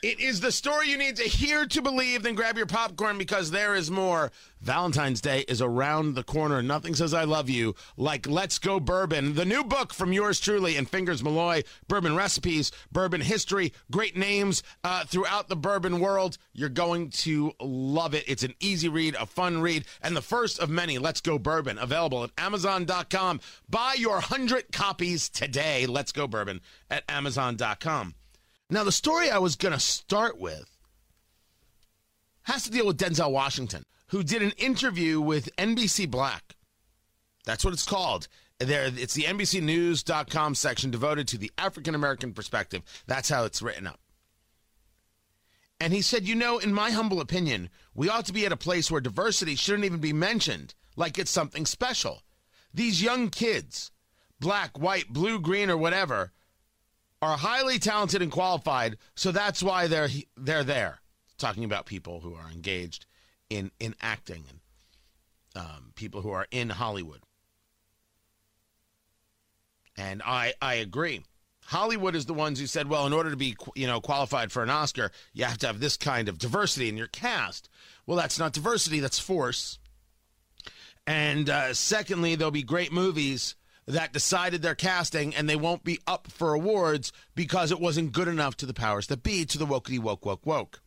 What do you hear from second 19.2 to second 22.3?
fun read, and the first of many. Let's Go Bourbon available at